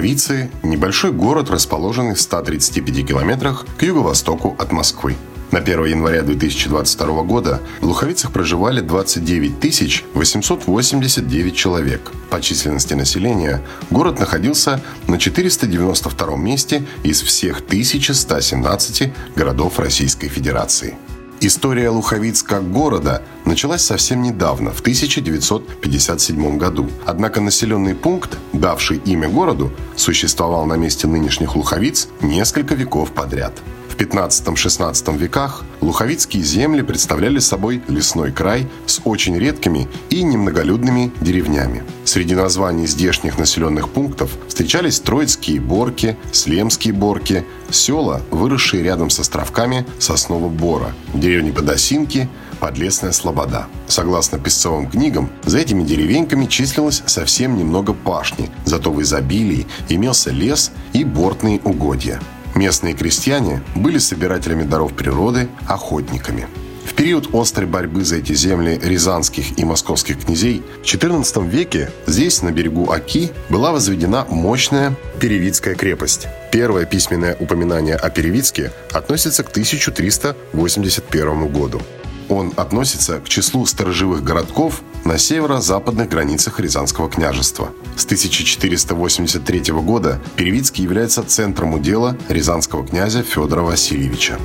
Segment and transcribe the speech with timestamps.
[0.00, 5.14] Луховицы– небольшой город, расположенный в 135 километрах к юго-востоку от Москвы.
[5.50, 9.60] На 1 января 2022 года в Луховицах проживали 29
[10.14, 12.12] 889 человек.
[12.30, 20.96] По численности населения город находился на 492 месте из всех 1117 городов Российской Федерации.
[21.42, 26.90] История Луховиц как города началась совсем недавно, в 1957 году.
[27.06, 33.54] Однако населенный пункт, давший имя городу, существовал на месте нынешних Луховиц несколько веков подряд.
[34.00, 41.82] 15-16 веках луховицкие земли представляли собой лесной край с очень редкими и немноголюдными деревнями.
[42.04, 49.84] Среди названий здешних населенных пунктов встречались Троицкие Борки, Слемские Борки, села, выросшие рядом с островками
[49.98, 52.26] Соснового Бора, деревни Подосинки,
[52.58, 53.66] Подлесная Слобода.
[53.86, 60.72] Согласно песцовым книгам, за этими деревеньками числилось совсем немного пашни, зато в изобилии имелся лес
[60.94, 62.18] и бортные угодья.
[62.54, 66.46] Местные крестьяне были собирателями даров природы, охотниками.
[66.84, 72.42] В период острой борьбы за эти земли рязанских и московских князей в XIV веке здесь,
[72.42, 76.26] на берегу Оки, была возведена мощная Перевицкая крепость.
[76.50, 81.80] Первое письменное упоминание о Перевицке относится к 1381 году.
[82.28, 87.72] Он относится к числу сторожевых городков на северо-западных границах Рязанского княжества.
[87.96, 94.38] С 1483 года Перевицкий является центром удела рязанского князя Федора Васильевича.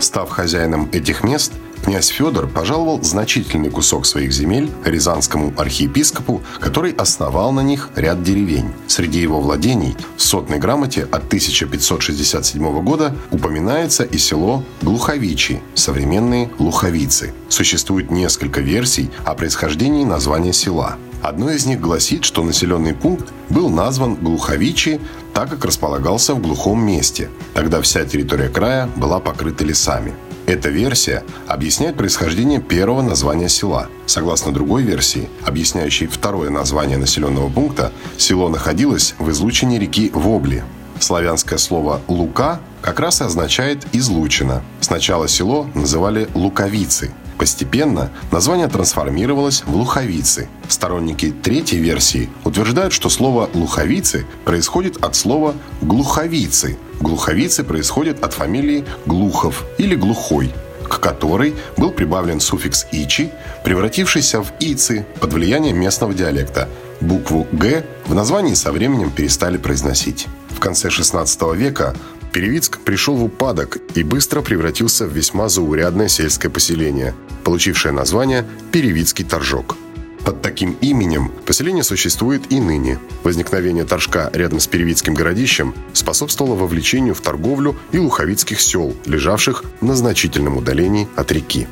[0.00, 1.52] Став хозяином этих мест,
[1.84, 8.72] князь Федор пожаловал значительный кусок своих земель рязанскому архиепископу, который основал на них ряд деревень.
[8.86, 17.34] Среди его владений в сотной грамоте от 1567 года упоминается и село Глуховичи, современные Луховицы.
[17.50, 20.96] Существует несколько версий о происхождении названия села.
[21.22, 25.00] Одно из них гласит, что населенный пункт был назван Глуховичи,
[25.32, 27.28] так как располагался в глухом месте.
[27.54, 30.14] Тогда вся территория края была покрыта лесами.
[30.46, 33.88] Эта версия объясняет происхождение первого названия села.
[34.04, 40.62] Согласно другой версии, объясняющей второе название населенного пункта, село находилось в излучине реки Вобли.
[41.00, 44.62] Славянское слово «лука» как раз и означает «излучина».
[44.80, 50.48] Сначала село называли «луковицы», Постепенно название трансформировалось в «луховицы».
[50.68, 56.78] Сторонники третьей версии утверждают, что слово «луховицы» происходит от слова «глуховицы».
[57.00, 60.52] Глуховицы происходят от фамилии Глухов или Глухой,
[60.88, 63.30] к которой был прибавлен суффикс «ичи»,
[63.64, 66.68] превратившийся в «ицы» под влиянием местного диалекта.
[67.00, 70.28] Букву «г» в названии со временем перестали произносить.
[70.50, 71.94] В конце XVI века
[72.34, 77.14] Перевицк пришел в упадок и быстро превратился в весьма заурядное сельское поселение,
[77.44, 79.76] получившее название Перевицкий торжок.
[80.24, 82.98] Под таким именем поселение существует и ныне.
[83.22, 89.94] Возникновение торжка рядом с Перевицким городищем способствовало вовлечению в торговлю и луховицких сел, лежавших на
[89.94, 91.68] значительном удалении от реки.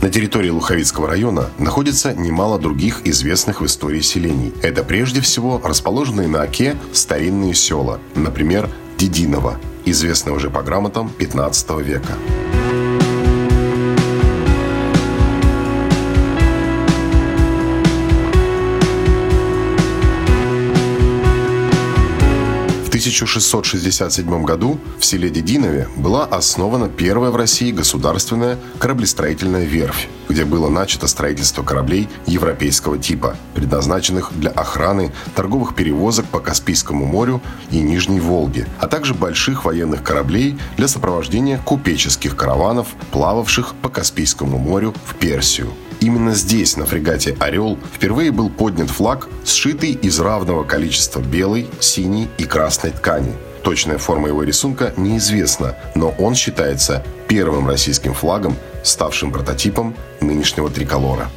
[0.00, 4.52] На территории Луховицкого района находится немало других известных в истории селений.
[4.60, 8.68] Это прежде всего расположенные на Оке старинные села, например,
[9.02, 12.12] Дединова, известная уже по грамотам 15 века.
[23.02, 30.68] 1667 году в селе Дединове была основана первая в России государственная кораблестроительная верфь, где было
[30.68, 38.20] начато строительство кораблей европейского типа, предназначенных для охраны торговых перевозок по Каспийскому морю и Нижней
[38.20, 45.16] Волге, а также больших военных кораблей для сопровождения купеческих караванов, плававших по Каспийскому морю в
[45.16, 45.72] Персию.
[46.02, 52.28] Именно здесь, на фрегате «Орел», впервые был поднят флаг, сшитый из равного количества белой, синей
[52.38, 53.32] и красной ткани.
[53.62, 61.30] Точная форма его рисунка неизвестна, но он считается первым российским флагом, ставшим прототипом нынешнего триколора.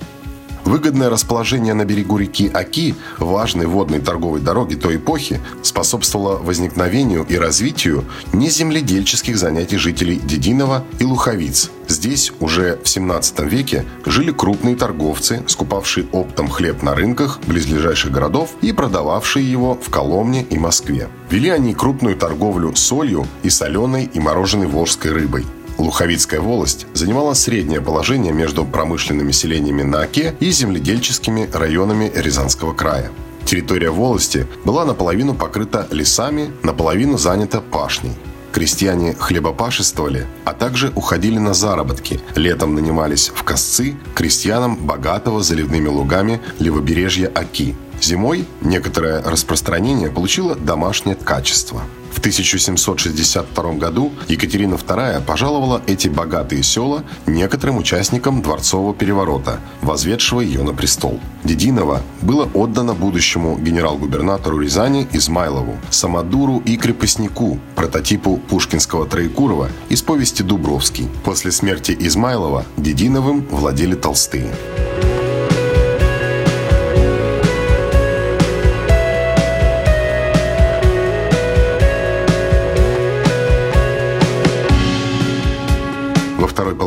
[0.65, 7.37] Выгодное расположение на берегу реки Аки, важной водной торговой дороги той эпохи, способствовало возникновению и
[7.37, 8.03] развитию
[8.33, 11.69] неземледельческих занятий жителей Дединова и Луховиц.
[11.87, 18.49] Здесь уже в 17 веке жили крупные торговцы, скупавшие оптом хлеб на рынках близлежащих городов
[18.61, 21.09] и продававшие его в Коломне и Москве.
[21.29, 25.45] Вели они крупную торговлю солью и соленой и мороженой волжской рыбой.
[25.77, 33.11] Луховицкая волость занимала среднее положение между промышленными селениями на Оке и земледельческими районами Рязанского края.
[33.43, 38.13] Территория волости была наполовину покрыта лесами, наполовину занята пашней.
[38.51, 42.21] Крестьяне хлебопашествовали, а также уходили на заработки.
[42.35, 47.75] Летом нанимались в косцы крестьянам богатого заливными лугами левобережья Оки.
[48.01, 51.81] Зимой некоторое распространение получило домашнее ткачество–
[52.15, 60.63] в 1762 году Екатерина II пожаловала эти богатые села некоторым участникам дворцового переворота, возведшего ее
[60.63, 61.19] на престол.
[61.43, 70.41] Дединово было отдано будущему генерал-губернатору Рязани Измайлову, Самодуру и крепостнику, прототипу пушкинского Троекурова из повести
[70.41, 71.07] «Дубровский».
[71.25, 74.51] После смерти Измайлова Дединовым владели Толстые.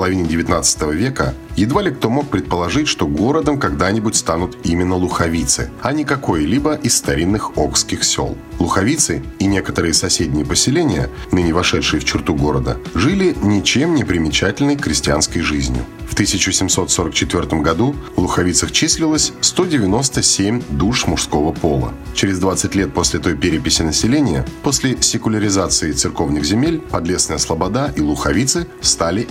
[0.08, 5.92] Половине XIX века едва ли кто мог предположить, что городом когда-нибудь станут именно Луховицы, а
[5.92, 8.36] не какое-либо из старинных окских сел.
[8.58, 15.42] Луховицы и некоторые соседние поселения, ныне вошедшие в черту города, жили ничем не примечательной крестьянской
[15.42, 15.84] жизнью.
[16.08, 21.92] В 1744 году в Луховицах числилось 197 душ мужского пола.
[22.14, 28.66] Через 20 лет после той переписи населения, после секуляризации церковных земель, Подлесная Слобода и Луховицы
[28.80, 29.26] стали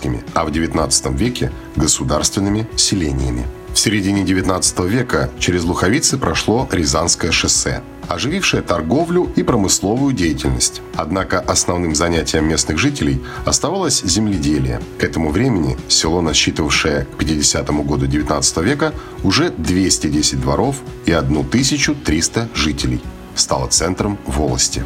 [0.00, 3.46] экономическими, а в 19 веке– государственными селениями.
[3.72, 10.82] В середине 19 века через Луховицы прошло Рязанское шоссе оживившая торговлю и промысловую деятельность.
[10.96, 14.80] Однако основным занятием местных жителей оставалось земледелие.
[14.98, 18.92] К этому времени село, насчитывавшее к 50 году 19 века
[19.22, 23.00] уже 210 дворов и 1300 жителей,
[23.36, 24.82] стало центром волости.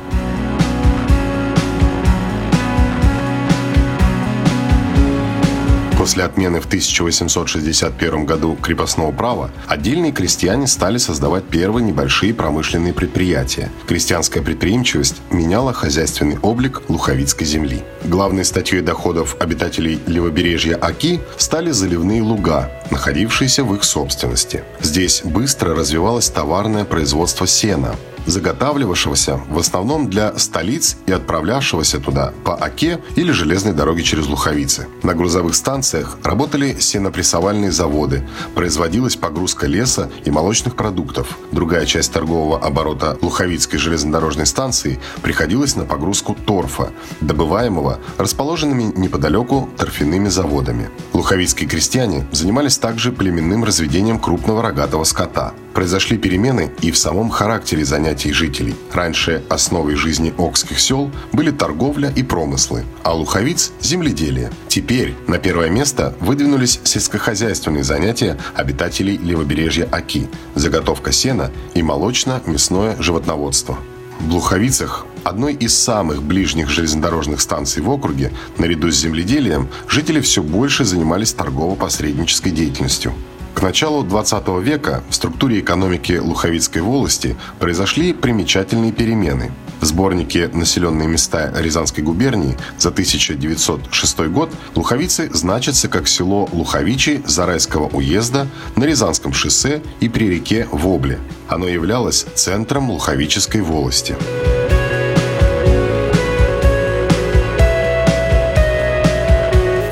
[6.05, 13.71] После отмены в 1861 году крепостного права отдельные крестьяне стали создавать первые небольшие промышленные предприятия.
[13.87, 17.83] Крестьянская предприимчивость меняла хозяйственный облик луховицкой земли.
[18.05, 24.63] Главной статьей доходов обитателей левобережья Аки стали заливные луга, находившиеся в их собственности.
[24.81, 27.97] Здесь быстро развивалось товарное производство сена,
[28.27, 34.87] заготавливавшегося в основном для столиц и отправлявшегося туда по Оке или железной дороге через Луховицы.
[35.03, 41.39] На грузовых станциях работали сенопрессовальные заводы, производилась погрузка леса и молочных продуктов.
[41.53, 46.91] Другая часть торгового оборота Луховицкой железнодорожной станции приходилась на погрузку торфа,
[47.21, 50.89] добываемого расположенными неподалеку торфяными заводами.
[51.13, 55.55] Луховицкие крестьяне занимались также племенным разведением крупного рогатого скота.
[55.73, 58.75] Произошли перемены и в самом характере занятий жителей.
[58.93, 64.51] Раньше основой жизни окских сел были торговля и промыслы, а луховиц– земледелие.
[64.69, 73.79] Теперь на первое место выдвинулись сельскохозяйственные занятия обитателей левобережья Аки– заготовка сена и молочно-мясное животноводство.
[74.21, 80.43] В Луховицах одной из самых ближних железнодорожных станций в округе, наряду с земледелием, жители все
[80.43, 83.13] больше занимались торгово-посреднической деятельностью.
[83.55, 89.53] К началу 20 века в структуре экономики Луховицкой волости произошли примечательные перемены.
[89.85, 98.47] Сборнике «Населенные места Рязанской губернии» за 1906 год Луховицы значатся как село Луховичи Зарайского уезда
[98.77, 101.19] на Рязанском шоссе и при реке Вобле.
[101.49, 104.17] Оно являлось центром Луховической волости.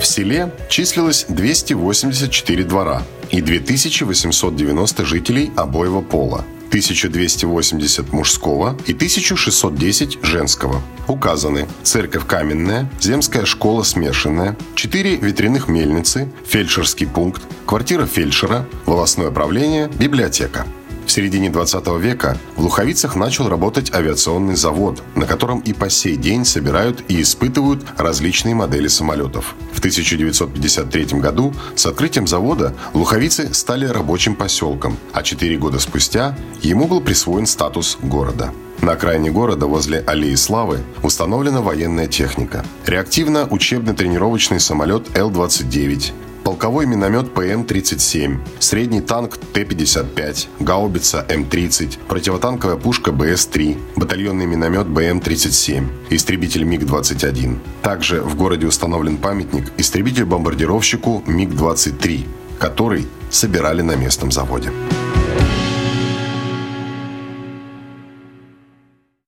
[0.01, 6.45] В селе числилось 284 двора, и 2890 жителей обоего пола.
[6.73, 10.81] 1280 мужского и 1610 женского.
[11.07, 19.88] Указаны церковь каменная, земская школа смешанная, 4 ветряных мельницы, фельдшерский пункт, квартира фельдшера, волосное правление,
[19.99, 20.67] библиотека.
[21.12, 26.47] Середине 20 века в Луховицах начал работать авиационный завод, на котором и по сей день
[26.47, 29.54] собирают и испытывают различные модели самолетов.
[29.75, 36.88] В 1953 году с открытием завода Луховицы стали рабочим поселком, а четыре года спустя ему
[36.88, 38.50] был присвоен статус города.
[38.81, 42.64] На окраине города, возле Аллеи Славы, установлена военная техника.
[42.87, 46.12] Реактивно-учебно-тренировочный самолет Л-29,
[46.43, 56.65] полковой миномет ПМ-37, средний танк Т-55, гаубица М-30, противотанковая пушка БС-3, батальонный миномет БМ-37, истребитель
[56.65, 57.59] МиГ-21.
[57.83, 62.27] Также в городе установлен памятник истребитель-бомбардировщику МиГ-23,
[62.59, 64.71] который собирали на местном заводе.